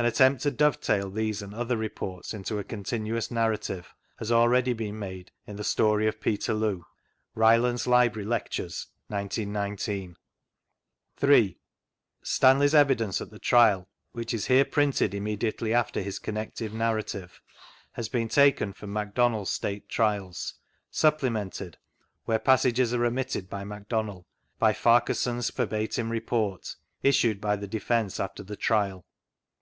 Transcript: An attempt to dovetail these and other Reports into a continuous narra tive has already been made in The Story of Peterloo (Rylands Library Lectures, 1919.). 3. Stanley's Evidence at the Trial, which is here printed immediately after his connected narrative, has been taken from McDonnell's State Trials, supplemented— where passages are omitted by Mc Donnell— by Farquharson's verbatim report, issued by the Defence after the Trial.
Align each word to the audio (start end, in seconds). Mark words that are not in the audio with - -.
An 0.00 0.06
attempt 0.06 0.42
to 0.44 0.52
dovetail 0.52 1.10
these 1.10 1.42
and 1.42 1.52
other 1.52 1.76
Reports 1.76 2.32
into 2.32 2.60
a 2.60 2.62
continuous 2.62 3.32
narra 3.32 3.58
tive 3.58 3.92
has 4.20 4.30
already 4.30 4.72
been 4.72 4.96
made 4.96 5.32
in 5.44 5.56
The 5.56 5.64
Story 5.64 6.06
of 6.06 6.20
Peterloo 6.20 6.82
(Rylands 7.34 7.84
Library 7.84 8.24
Lectures, 8.24 8.86
1919.). 9.08 10.14
3. 11.16 11.58
Stanley's 12.22 12.76
Evidence 12.76 13.20
at 13.20 13.30
the 13.30 13.40
Trial, 13.40 13.88
which 14.12 14.32
is 14.32 14.46
here 14.46 14.64
printed 14.64 15.14
immediately 15.14 15.74
after 15.74 16.00
his 16.00 16.20
connected 16.20 16.72
narrative, 16.72 17.40
has 17.94 18.08
been 18.08 18.28
taken 18.28 18.72
from 18.72 18.94
McDonnell's 18.94 19.50
State 19.50 19.88
Trials, 19.88 20.54
supplemented— 20.92 21.76
where 22.24 22.38
passages 22.38 22.94
are 22.94 23.04
omitted 23.04 23.50
by 23.50 23.64
Mc 23.64 23.88
Donnell— 23.88 24.28
by 24.60 24.72
Farquharson's 24.72 25.50
verbatim 25.50 26.08
report, 26.10 26.76
issued 27.02 27.40
by 27.40 27.56
the 27.56 27.66
Defence 27.66 28.20
after 28.20 28.44
the 28.44 28.54
Trial. 28.56 29.04